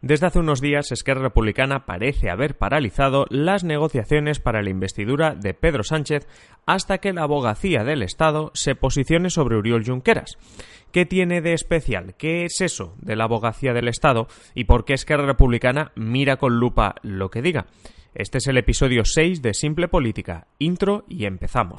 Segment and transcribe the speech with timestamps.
[0.00, 5.54] Desde hace unos días, Esquerra Republicana parece haber paralizado las negociaciones para la investidura de
[5.54, 6.28] Pedro Sánchez
[6.66, 10.38] hasta que la abogacía del Estado se posicione sobre Uriol Junqueras.
[10.92, 12.14] ¿Qué tiene de especial?
[12.16, 14.28] ¿Qué es eso de la abogacía del Estado?
[14.54, 17.66] ¿Y por qué Esquerra Republicana mira con lupa lo que diga?
[18.14, 20.46] Este es el episodio 6 de Simple Política.
[20.58, 21.78] Intro y empezamos.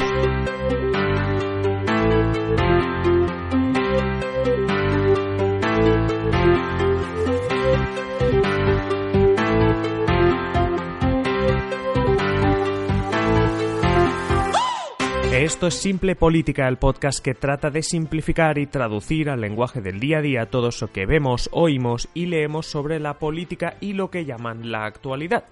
[15.50, 20.00] Esto es Simple Política, el podcast que trata de simplificar y traducir al lenguaje del
[20.00, 24.12] día a día todo eso que vemos, oímos y leemos sobre la política y lo
[24.12, 25.46] que llaman la actualidad.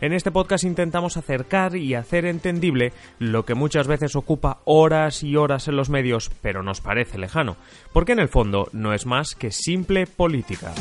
[0.00, 5.36] En este podcast intentamos acercar y hacer entendible lo que muchas veces ocupa horas y
[5.36, 7.56] horas en los medios, pero nos parece lejano,
[7.92, 10.74] porque en el fondo no es más que simple política.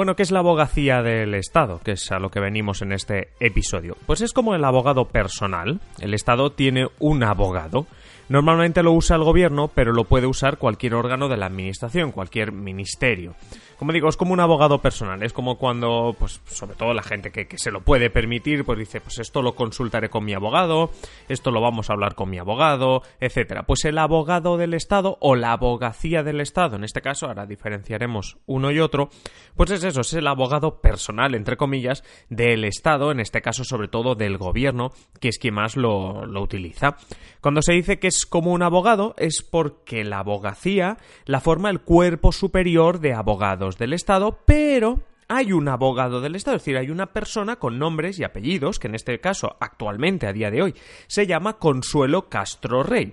[0.00, 1.78] Bueno, ¿qué es la abogacía del Estado?
[1.84, 3.98] Que es a lo que venimos en este episodio.
[4.06, 5.78] Pues es como el abogado personal.
[5.98, 7.86] El Estado tiene un abogado.
[8.30, 12.50] Normalmente lo usa el gobierno, pero lo puede usar cualquier órgano de la administración, cualquier
[12.50, 13.34] ministerio
[13.80, 15.22] como digo, es como un abogado personal.
[15.22, 19.00] Es como cuando, pues, sobre todo la gente que, se lo puede permitir, pues dice,
[19.00, 20.90] pues esto lo consultaré con mi abogado,
[21.30, 23.62] esto lo vamos a hablar con mi abogado, etcétera.
[23.62, 28.36] Pues el abogado del Estado o la abogacía del Estado, en este caso, ahora diferenciaremos
[28.44, 29.08] uno y otro,
[29.56, 33.88] pues es eso, es el abogado personal, entre comillas, del Estado, en este caso, sobre
[33.88, 36.98] todo del gobierno, que es quien más lo, lo utiliza.
[37.40, 41.80] Cuando se dice que es como un abogado, es porque la abogacía la forma el
[41.80, 46.90] cuerpo superior de abogados del Estado, pero hay un abogado del Estado, es decir, hay
[46.90, 50.74] una persona con nombres y apellidos, que en este caso, actualmente, a día de hoy,
[51.06, 53.12] se llama Consuelo Castro Rey.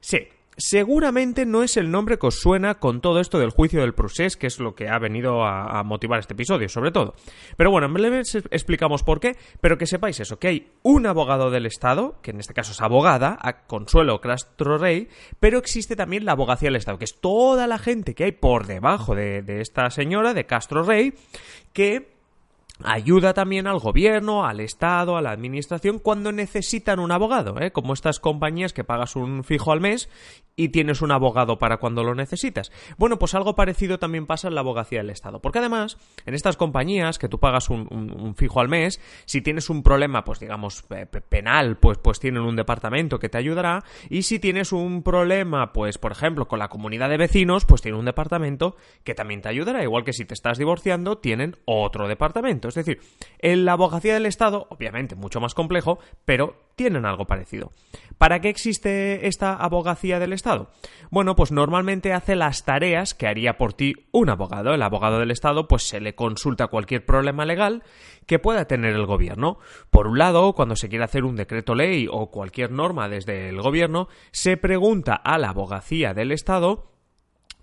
[0.00, 0.18] Sí,
[0.60, 4.36] seguramente no es el nombre que os suena con todo esto del juicio del procés,
[4.36, 7.14] que es lo que ha venido a, motivar este episodio, sobre todo.
[7.56, 11.50] Pero bueno, en breve explicamos por qué, pero que sepáis eso, que hay un abogado
[11.50, 15.08] del Estado, que en este caso es abogada, a Consuelo Castro Rey,
[15.40, 18.66] pero existe también la abogacía del Estado, que es toda la gente que hay por
[18.66, 21.14] debajo de, de esta señora, de Castro Rey,
[21.72, 22.19] que
[22.84, 27.70] ayuda también al gobierno, al Estado, a la administración cuando necesitan un abogado, ¿eh?
[27.72, 30.08] como estas compañías que pagas un fijo al mes
[30.56, 32.70] y tienes un abogado para cuando lo necesitas.
[32.98, 35.96] Bueno, pues algo parecido también pasa en la abogacía del Estado, porque además
[36.26, 40.38] en estas compañías que tú pagas un, fijo al mes, si tienes un problema, pues
[40.38, 40.84] digamos
[41.28, 45.98] penal, pues pues tienen un departamento que te ayudará y si tienes un problema, pues
[45.98, 49.82] por ejemplo con la comunidad de vecinos, pues tiene un departamento que también te ayudará,
[49.82, 52.68] igual que si te estás divorciando tienen otro departamento.
[52.76, 53.00] Es decir,
[53.38, 57.72] en la abogacía del Estado, obviamente mucho más complejo, pero tienen algo parecido.
[58.16, 60.70] ¿Para qué existe esta abogacía del Estado?
[61.10, 64.72] Bueno, pues normalmente hace las tareas que haría por ti un abogado.
[64.72, 67.82] El abogado del Estado pues se le consulta cualquier problema legal
[68.26, 69.58] que pueda tener el gobierno.
[69.90, 73.60] Por un lado, cuando se quiere hacer un decreto ley o cualquier norma desde el
[73.60, 76.89] gobierno, se pregunta a la abogacía del Estado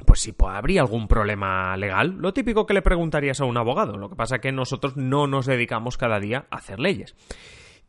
[0.06, 3.98] pues si habría algún problema legal, lo típico que le preguntarías a un abogado.
[3.98, 7.16] Lo que pasa es que nosotros no nos dedicamos cada día a hacer leyes.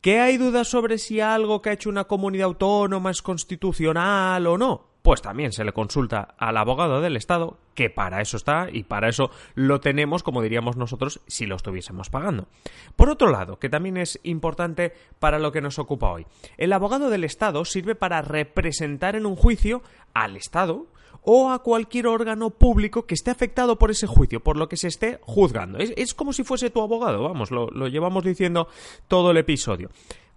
[0.01, 4.57] ¿Que hay dudas sobre si algo que ha hecho una comunidad autónoma es constitucional o
[4.57, 4.88] no?
[5.01, 9.07] Pues también se le consulta al abogado del Estado, que para eso está y para
[9.07, 12.47] eso lo tenemos, como diríamos nosotros, si lo estuviésemos pagando.
[12.95, 16.25] Por otro lado, que también es importante para lo que nos ocupa hoy,
[16.57, 19.81] el abogado del Estado sirve para representar en un juicio
[20.13, 20.87] al Estado,
[21.21, 24.87] o a cualquier órgano público que esté afectado por ese juicio, por lo que se
[24.87, 25.77] esté juzgando.
[25.77, 28.67] Es, como si fuese tu abogado, vamos, lo, llevamos diciendo
[29.07, 29.89] todo el episodio.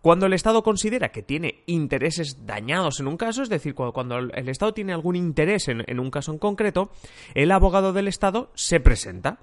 [0.03, 4.49] Cuando el Estado considera que tiene intereses dañados en un caso, es decir, cuando, el
[4.49, 6.91] Estado tiene algún interés en, un caso en concreto,
[7.35, 9.39] el abogado del Estado se presenta.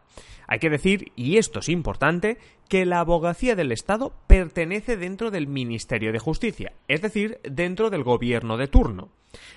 [0.47, 5.47] Hay que decir, y esto es importante, que la abogacía del Estado pertenece dentro del
[5.47, 9.09] Ministerio de Justicia, es decir, dentro del gobierno de turno.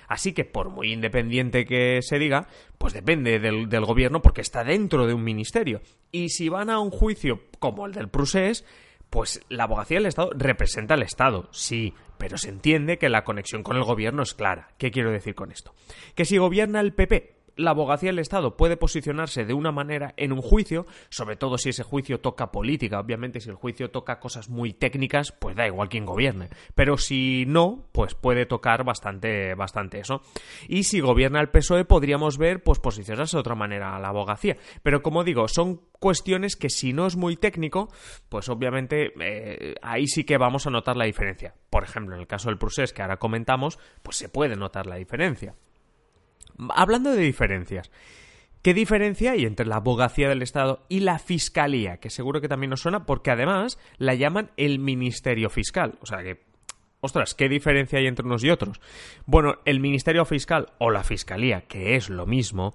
[0.07, 2.47] Así que, por muy independiente que se diga,
[2.77, 5.81] pues depende del, del gobierno porque está dentro de un ministerio.
[6.13, 8.63] Y si van a un juicio como el del Prusés,
[9.13, 13.61] pues la abogacía del Estado representa al Estado, sí, pero se entiende que la conexión
[13.61, 14.69] con el gobierno es clara.
[14.79, 15.75] ¿Qué quiero decir con esto?
[16.15, 20.31] Que si gobierna el PP la abogacía del Estado puede posicionarse de una manera en
[20.31, 22.99] un juicio, sobre todo si ese juicio toca política.
[22.99, 26.49] Obviamente, si el juicio toca cosas muy técnicas, pues da igual quien gobierne.
[26.75, 30.21] Pero si no, pues puede tocar bastante, bastante eso.
[30.67, 34.57] Y si gobierna el PSOE, podríamos ver, pues posicionarse de otra manera a la abogacía.
[34.81, 37.89] Pero como digo, son cuestiones que si no es muy técnico,
[38.29, 41.55] pues obviamente eh, ahí sí que vamos a notar la diferencia.
[41.69, 44.95] Por ejemplo, en el caso del procés que ahora comentamos, pues se puede notar la
[44.95, 45.55] diferencia.
[46.69, 47.91] Hablando de diferencias,
[48.61, 51.97] ¿qué diferencia hay entre la abogacía del Estado y la fiscalía?
[51.97, 55.97] Que seguro que también nos suena porque además la llaman el Ministerio Fiscal.
[56.01, 56.41] O sea que,
[57.01, 58.79] ostras, ¿qué diferencia hay entre unos y otros?
[59.25, 62.73] Bueno, el Ministerio Fiscal o la Fiscalía, que es lo mismo,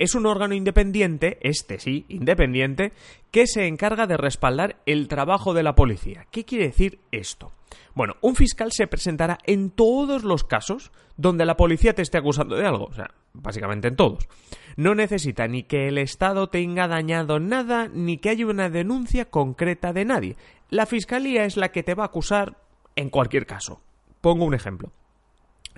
[0.00, 2.92] es un órgano independiente, este sí, independiente,
[3.30, 6.26] que se encarga de respaldar el trabajo de la policía.
[6.30, 7.52] ¿Qué quiere decir esto?
[7.94, 12.56] Bueno, un fiscal se presentará en todos los casos donde la policía te esté acusando
[12.56, 14.26] de algo, o sea, básicamente en todos.
[14.74, 19.92] No necesita ni que el Estado tenga dañado nada, ni que haya una denuncia concreta
[19.92, 20.36] de nadie.
[20.70, 22.56] La fiscalía es la que te va a acusar
[22.96, 23.82] en cualquier caso.
[24.22, 24.92] Pongo un ejemplo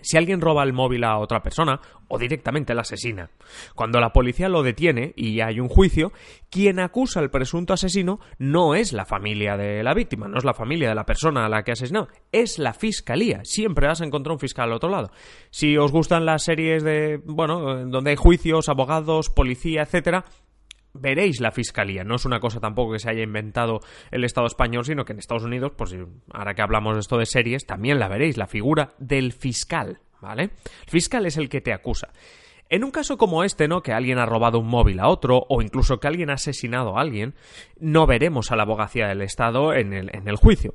[0.03, 3.31] si alguien roba el móvil a otra persona o directamente la asesina.
[3.75, 6.13] Cuando la policía lo detiene y hay un juicio,
[6.51, 10.53] quien acusa al presunto asesino no es la familia de la víctima, no es la
[10.53, 13.41] familia de la persona a la que ha asesinado, es la fiscalía.
[13.45, 15.11] Siempre vas a encontrar un fiscal al otro lado.
[15.51, 20.27] Si os gustan las series de, bueno, donde hay juicios, abogados, policía, etcétera,
[20.95, 22.05] veréis la fiscalía.
[22.05, 23.81] No es una cosa tampoco que se haya inventado
[24.11, 25.95] el Estado español, sino que en Estados Unidos, pues
[26.33, 30.45] ahora que hablamos de esto de series, también la veréis, la figura del fiscal, ¿vale?
[30.45, 32.09] El fiscal es el que te acusa.
[32.69, 33.83] En un caso como este, ¿no?
[33.83, 37.03] Que alguien ha robado un móvil a otro, o incluso que alguien ha asesinado a
[37.03, 37.35] alguien,
[37.79, 40.73] no veremos a la abogacía del Estado en el, en el juicio.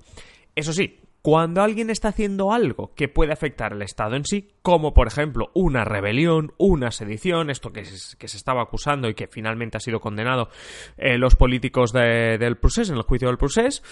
[0.55, 4.93] Eso sí, cuando alguien está haciendo algo que puede afectar al Estado en sí, como
[4.93, 9.81] por ejemplo una rebelión, una sedición, esto que, se, estaba acusando y que finalmente ha
[9.81, 10.49] sido condenado
[10.97, 13.83] eh, los políticos del procés, en el juicio del procés,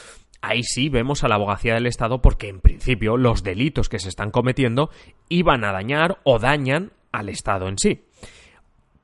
[0.42, 4.10] ahí sí vemos a la abogacía del Estado porque en principio los delitos que se
[4.10, 4.90] están cometiendo
[5.28, 8.05] iban a dañar o dañan al Estado en sí.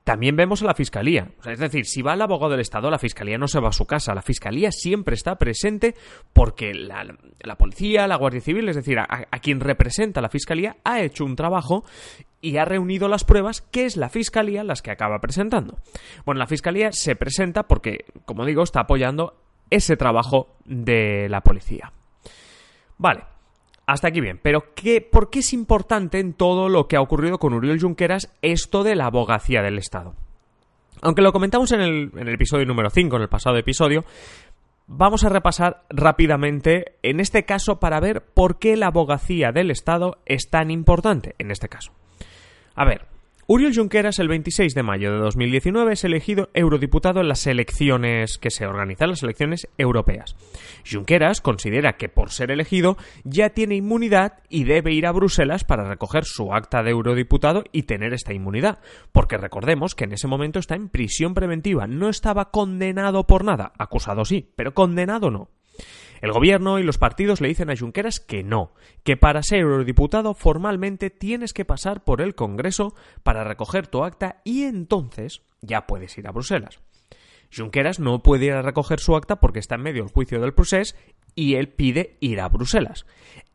[0.04, 1.30] También vemos a la Fiscalía.
[1.46, 3.86] es decir, si va el abogado del Estado, la Fiscalía no se va a su
[3.86, 4.16] casa.
[4.16, 5.96] La Fiscalía siempre está presente
[6.34, 7.06] porque la,
[7.56, 11.86] policía, la Guardia Civil, es decir, a, quien representa la Fiscalía, ha hecho un trabajo
[12.42, 15.78] y ha reunido las pruebas que es la Fiscalía las que acaba presentando.
[16.26, 19.36] Bueno, la Fiscalía se presenta porque, como digo, está apoyando
[19.70, 21.94] ese trabajo de la policía.
[22.98, 23.31] Vale.
[23.86, 27.40] Hasta aquí bien, pero ¿qué, ¿por qué es importante en todo lo que ha ocurrido
[27.40, 30.16] con Uriel Junqueras esto de la abogacía del Estado?
[31.02, 34.06] Aunque lo comentamos en el, en el episodio número 5, en el pasado episodio,
[34.88, 40.20] vamos a repasar rápidamente en este caso para ver por qué la abogacía del Estado
[40.26, 41.92] es tan importante en este caso.
[42.76, 43.08] A ver,
[43.54, 48.50] Uriel Junqueras el 26 de mayo de 2019 es elegido eurodiputado en las elecciones que
[48.50, 50.38] se organizan, las elecciones europeas.
[50.90, 52.96] Junqueras considera que por ser elegido
[53.26, 57.84] ya tiene inmunidad y debe ir a Bruselas para recoger su acta de eurodiputado y
[57.84, 58.80] tener esta inmunidad,
[59.12, 63.74] porque recordemos que en ese momento está en prisión preventiva, no estaba condenado por nada,
[63.78, 65.50] acusado sí, pero condenado no.
[66.22, 68.74] El gobierno y los partidos le dicen a Junqueras que no,
[69.04, 74.42] que para ser eurodiputado formalmente tienes que pasar por el Congreso para recoger tu acta
[74.44, 76.80] y entonces ya puedes ir a Bruselas.
[77.56, 80.54] Junqueras no puede ir a recoger su acta porque está en medio del juicio del
[80.54, 80.96] procés
[81.36, 83.06] y él pide ir a Bruselas.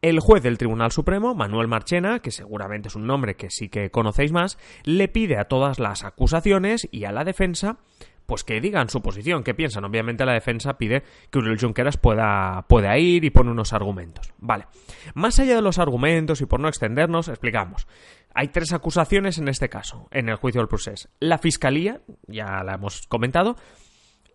[0.03, 3.91] El juez del Tribunal Supremo, Manuel Marchena, que seguramente es un nombre que sí que
[3.91, 7.79] conocéis más, le pide a todas las acusaciones y a la defensa
[8.27, 9.85] pues que digan su posición, qué piensan.
[9.85, 14.33] Obviamente la defensa pide que Uriel Junqueras pueda, pueda ir y pone unos argumentos.
[14.39, 14.67] Vale.
[15.15, 17.87] Más allá de los argumentos y por no extendernos, explicamos.
[18.35, 21.09] Hay tres acusaciones en este caso, en el juicio del proceso.
[21.21, 23.57] La fiscalía, ya la hemos comentado,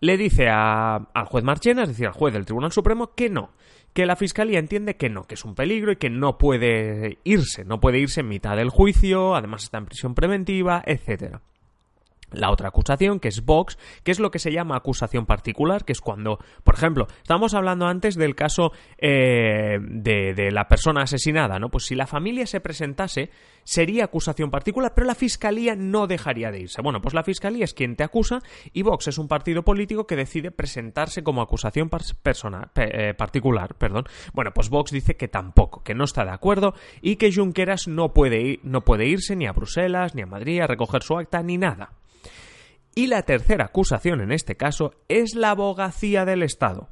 [0.00, 3.52] le dice al juez Marchena, es decir, al juez del Tribunal Supremo, que no,
[3.92, 7.64] que la fiscalía entiende que no, que es un peligro y que no puede irse,
[7.64, 11.42] no puede irse en mitad del juicio, además está en prisión preventiva, etcétera
[12.32, 15.92] la otra acusación, que es Vox, que es lo que se llama acusación particular, que
[15.92, 21.58] es cuando, por ejemplo, estábamos hablando antes del caso eh, de, de, la persona asesinada,
[21.58, 21.70] ¿no?
[21.70, 23.30] Pues si la familia se presentase,
[23.64, 26.82] sería acusación particular, pero la fiscalía no dejaría de irse.
[26.82, 28.40] Bueno, pues la fiscalía es quien te acusa
[28.72, 31.90] y Vox es un partido político que decide presentarse como acusación
[32.76, 33.74] eh, particular.
[33.74, 34.04] Perdón.
[34.32, 38.12] Bueno, pues Vox dice que tampoco, que no está de acuerdo y que Junqueras no
[38.12, 41.42] puede, ir, no puede irse ni a Bruselas, ni a Madrid a recoger su acta,
[41.42, 41.92] ni nada.
[42.94, 46.90] Y la tercera acusación en este caso es la abogacía del Estado.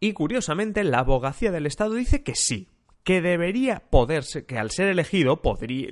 [0.00, 2.68] Y curiosamente, la abogacía del Estado dice que sí,
[3.04, 5.40] que debería poder, que al ser elegido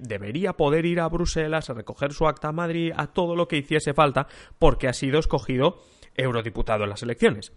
[0.00, 3.59] debería poder ir a Bruselas a recoger su acta a Madrid, a todo lo que
[3.59, 4.26] hiciese falta,
[4.59, 5.82] porque ha sido escogido
[6.16, 7.52] eurodiputado en las elecciones.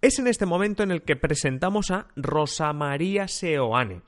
[0.00, 4.02] Es en este momento en el que presentamos a Rosa María Seoane,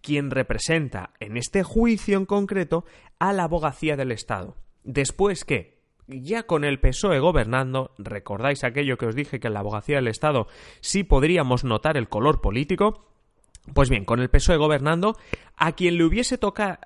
[0.00, 2.84] quien representa en este juicio en concreto
[3.18, 4.56] a la abogacía del Estado.
[4.82, 5.75] Después que,
[6.08, 10.08] ya con el PSOE gobernando, recordáis aquello que os dije que en la abogacía del
[10.08, 10.46] Estado
[10.80, 13.15] sí podríamos notar el color político,
[13.74, 15.16] pues bien, con el PSOE gobernando,
[15.56, 16.78] a quien le hubiese tocado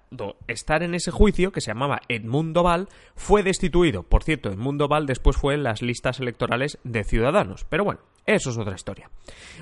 [0.46, 4.02] estar en ese juicio, que se llamaba Edmundo Val, fue destituido.
[4.02, 7.64] Por cierto, Edmundo Val después fue en las listas electorales de Ciudadanos.
[7.68, 9.10] Pero bueno, eso es otra historia.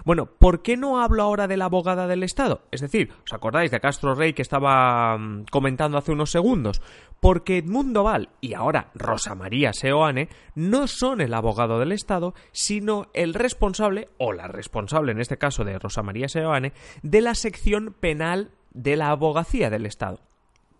[0.05, 2.63] Bueno, ¿por qué no hablo ahora de la abogada del Estado?
[2.71, 6.83] Es decir, ¿os acordáis de Castro Rey que estaba mm, comentando hace unos segundos?
[7.21, 13.09] Porque Edmundo Val y ahora Rosa María Seoane no son el abogado del Estado, sino
[13.15, 16.73] el responsable, o la responsable en este caso de Rosa María Seoane,
[17.11, 20.21] de la sección penal de la abogacía del Estado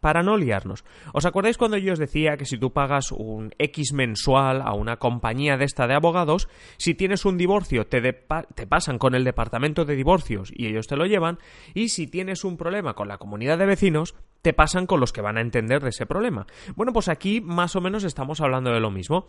[0.01, 0.85] para no liarnos.
[1.13, 4.99] ¿Os acordáis cuando yo os decía que si tú pagas un X mensual a una
[4.99, 9.85] compañía de esta de abogados, si tienes un divorcio te, te, pasan con el departamento
[9.85, 11.39] de divorcios y ellos te lo llevan,
[11.75, 15.21] y si tienes un problema con la comunidad de vecinos, te pasan con los que
[15.21, 16.47] van a entender de ese problema?
[16.77, 19.27] Bueno, pues aquí más o menos estamos hablando de lo mismo.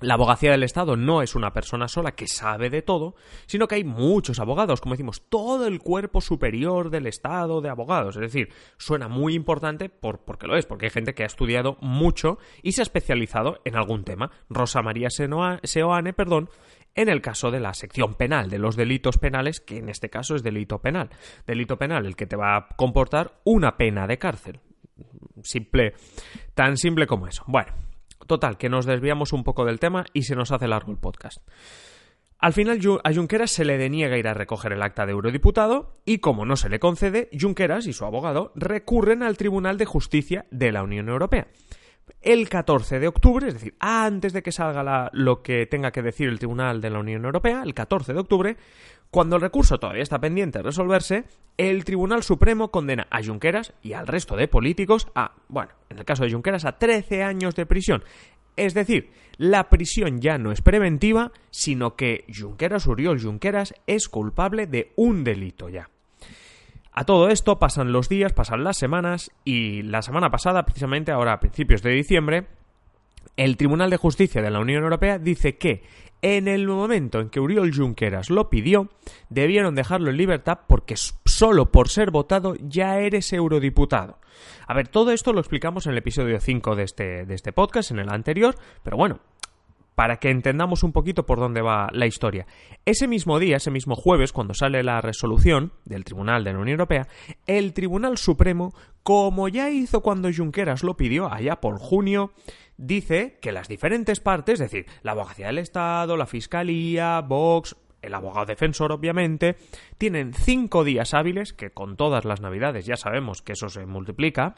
[0.00, 3.14] La abogacía del Estado no es una persona sola que sabe de todo,
[3.46, 8.16] sino que hay muchos abogados, como decimos, todo el cuerpo superior del Estado de abogados.
[8.16, 11.78] Es decir, suena muy importante por, porque lo es, porque hay gente que ha estudiado
[11.80, 14.30] mucho y se ha especializado en algún tema.
[14.50, 16.50] Rosa María Seoane, perdón,
[16.94, 20.34] en el caso de la sección penal, de los delitos penales, que en este caso
[20.34, 21.08] es delito penal.
[21.46, 24.60] Delito penal, el que te va a comportar una pena de cárcel.
[25.42, 25.94] Simple,
[26.54, 27.44] tan simple como eso.
[27.46, 27.72] Bueno,
[28.26, 31.46] Total, que nos desviamos un poco del tema y se nos hace largo el podcast.
[32.38, 36.18] Al final a Junqueras se le deniega ir a recoger el acta de eurodiputado y
[36.18, 40.70] como no se le concede, Junqueras y su abogado recurren al Tribunal de Justicia de
[40.70, 41.48] la Unión Europea.
[42.26, 46.28] El 14 de octubre, es decir, antes de que salga lo que tenga que decir
[46.28, 48.56] el Tribunal de la Unión Europea, el 14 de octubre,
[49.12, 51.24] cuando el recurso todavía está pendiente de resolverse,
[51.56, 56.04] el Tribunal Supremo condena a Junqueras y al resto de políticos a, bueno, en el
[56.04, 58.02] caso de Junqueras, a 13 años de prisión.
[58.56, 64.66] Es decir, la prisión ya no es preventiva, sino que Junqueras, Uriol Junqueras, es culpable
[64.66, 65.90] de un delito ya.
[66.98, 71.34] A todo esto pasan los días, pasan las semanas y la semana pasada, precisamente ahora
[71.34, 72.46] a principios de diciembre,
[73.36, 75.82] el Tribunal de Justicia de la Unión Europea dice que
[76.22, 78.88] en el momento en que Uriol Junqueras lo pidió,
[79.28, 84.18] debieron dejarlo en libertad porque solo por ser votado ya eres eurodiputado.
[84.66, 87.90] A ver, todo esto lo explicamos en el episodio 5 de este, de este podcast,
[87.90, 89.20] en el anterior, pero bueno,
[89.96, 92.46] para que entendamos un poquito por dónde va la historia.
[92.84, 96.74] Ese mismo día, ese mismo jueves, cuando sale la resolución del Tribunal de la Unión
[96.74, 97.08] Europea,
[97.46, 102.32] el Tribunal Supremo, como ya hizo cuando Junqueras lo pidió allá por junio,
[102.76, 108.12] dice que las diferentes partes, es decir, la abogacía del Estado, la Fiscalía, Vox, el
[108.12, 109.56] abogado defensor, obviamente,
[109.96, 114.56] tienen cinco días hábiles, que con todas las navidades ya sabemos que eso se multiplica,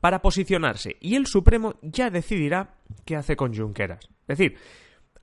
[0.00, 0.96] para posicionarse.
[1.00, 2.74] Y el Supremo ya decidirá
[3.04, 4.11] qué hace con Junqueras.
[4.28, 4.58] Es decir,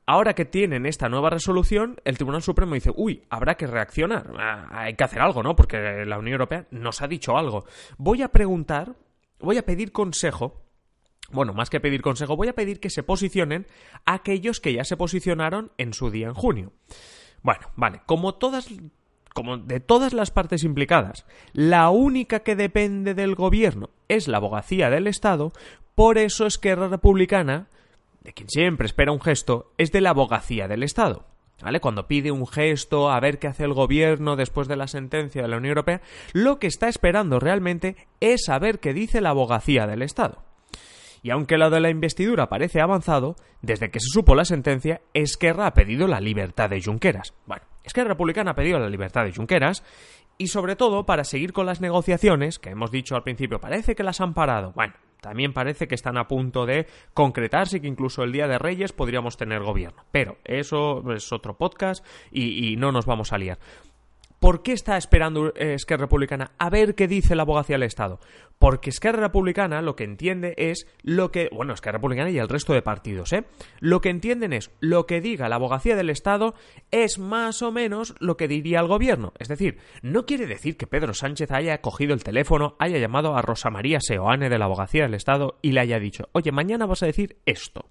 [0.05, 4.67] ahora que tienen esta nueva resolución, el Tribunal Supremo dice, uy, habrá que reaccionar, ah,
[4.71, 5.55] hay que hacer algo, ¿no?
[5.55, 7.65] Porque la Unión Europea nos ha dicho algo.
[7.97, 8.95] Voy a preguntar,
[9.39, 10.65] voy a pedir consejo
[11.31, 13.67] bueno, más que pedir consejo, voy a pedir que se posicionen
[14.05, 16.73] aquellos que ya se posicionaron en su día en junio.
[17.41, 18.67] Bueno, vale, como todas
[19.33, 24.89] como de todas las partes implicadas, la única que depende del gobierno es la abogacía
[24.89, 25.53] del Estado,
[25.93, 27.67] por eso Esquerra Republicana,
[28.21, 31.25] de quien siempre espera un gesto, es de la abogacía del Estado.
[31.61, 31.81] ¿Vale?
[31.81, 35.47] Cuando pide un gesto a ver qué hace el gobierno después de la sentencia de
[35.49, 40.01] la Unión Europea, lo que está esperando realmente es saber qué dice la abogacía del
[40.01, 40.43] Estado.
[41.21, 45.67] Y aunque lo de la investidura parece avanzado, desde que se supo la sentencia, Esquerra
[45.67, 47.33] ha pedido la libertad de Junqueras.
[47.45, 49.83] Bueno, Esquerra Republicana ha pedido la libertad de Junqueras
[50.37, 54.03] y sobre todo para seguir con las negociaciones, que hemos dicho al principio, parece que
[54.03, 54.71] las han parado.
[54.73, 58.57] Bueno, también parece que están a punto de concretarse y que incluso el Día de
[58.57, 60.03] Reyes podríamos tener gobierno.
[60.11, 63.59] Pero eso es otro podcast y, y no nos vamos a liar.
[64.39, 68.19] ¿Por qué está esperando eh, Esquerra Republicana a ver qué dice la abogacía del Estado?
[68.57, 71.49] Porque Esquerra Republicana lo que entiende es lo que.
[71.51, 73.43] Bueno, Esquerra Republicana y el resto de partidos, ¿eh?
[73.81, 76.55] Lo que entienden es lo que diga la abogacía del Estado
[76.89, 79.33] es más o menos lo que diría el gobierno.
[79.39, 83.41] Es decir, no quiere decir que Pedro Sánchez haya cogido el teléfono, haya llamado a
[83.41, 87.03] Rosa María Seoane de la abogacía del Estado y le haya dicho, oye, mañana vas
[87.03, 87.89] a decir esto.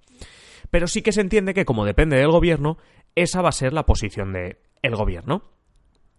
[0.71, 2.79] Pero sí que se entiende que, como depende del gobierno,
[3.15, 5.43] esa va a ser la posición del el gobierno.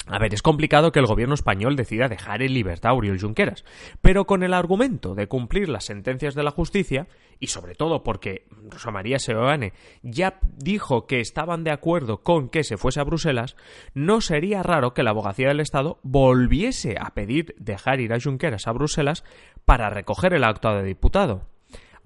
[0.08, 3.64] A ver, es complicado que el gobierno español decida dejar en libertad a Oriol Junqueras,
[4.02, 7.08] pero con el argumento de cumplir las sentencias de la justicia,
[7.40, 12.64] y sobre todo porque Rosa María Seoane ya dijo que estaban de acuerdo con que
[12.64, 13.56] se fuese a Bruselas,
[13.94, 18.68] no sería raro que la abogacía del Estado volviese a pedir dejar ir a Junqueras
[18.68, 19.24] a Bruselas
[19.66, 21.44] para recoger el acto de diputado.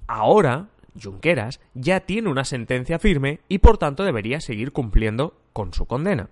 [0.07, 0.67] Ahora,
[1.01, 6.29] Junqueras ya tiene una sentencia firme y por tanto debería seguir cumpliendo con su condena.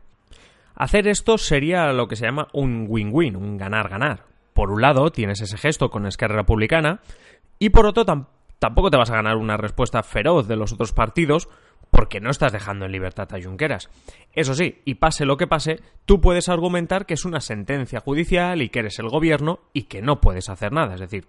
[0.75, 4.25] Hacer esto sería lo que se llama un win-win, un ganar-ganar.
[4.54, 7.01] Por un lado, tienes ese gesto con Esquerra Republicana
[7.60, 11.48] y por otro, tampoco te vas a ganar una respuesta feroz de los otros partidos
[11.92, 13.90] porque no estás dejando en libertad a Junqueras.
[14.34, 18.62] Eso sí, y pase lo que pase, tú puedes argumentar que es una sentencia judicial
[18.62, 20.96] y que eres el gobierno y que no puedes hacer nada.
[20.96, 21.28] Es decir,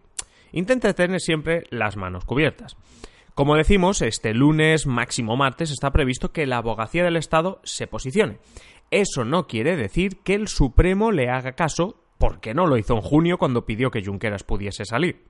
[0.53, 2.77] intenta tener siempre las manos cubiertas.
[3.35, 8.39] Como decimos, este lunes, máximo martes, está previsto que la abogacía del Estado se posicione.
[8.93, 13.01] Eso no quiere decir que el Supremo le haga caso, porque no lo hizo en
[13.01, 15.25] junio cuando pidió que Junqueras pudiese salir.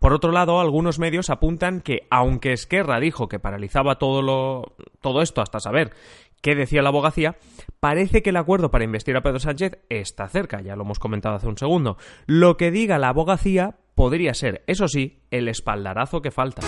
[0.00, 5.20] Por otro lado, algunos medios apuntan que, aunque Esquerra dijo que paralizaba todo, lo, todo
[5.20, 5.92] esto hasta saber
[6.40, 7.36] qué decía la abogacía,
[7.78, 11.36] parece que el acuerdo para investir a Pedro Sánchez está cerca, ya lo hemos comentado
[11.36, 11.98] hace un segundo.
[12.24, 16.62] Lo que diga la abogacía podría ser, eso sí, el espaldarazo que falta.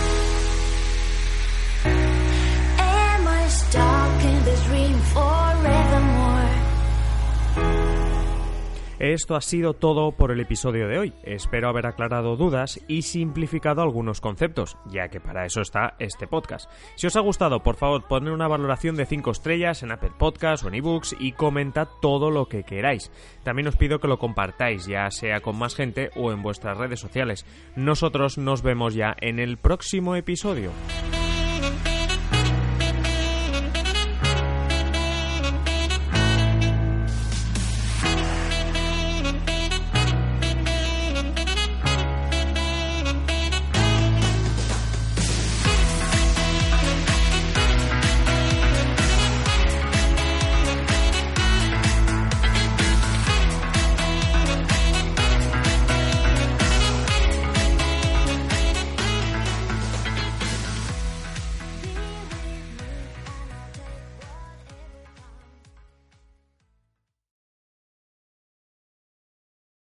[9.12, 11.14] Esto ha sido todo por el episodio de hoy.
[11.22, 16.68] Espero haber aclarado dudas y simplificado algunos conceptos, ya que para eso está este podcast.
[16.96, 20.66] Si os ha gustado, por favor, poned una valoración de 5 estrellas en Apple Podcasts
[20.66, 23.12] o en ebooks y comentad todo lo que queráis.
[23.44, 26.98] También os pido que lo compartáis, ya sea con más gente o en vuestras redes
[26.98, 27.46] sociales.
[27.76, 30.72] Nosotros nos vemos ya en el próximo episodio.